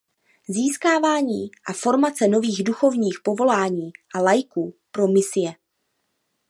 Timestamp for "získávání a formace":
0.47-2.27